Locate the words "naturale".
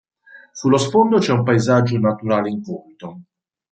1.99-2.49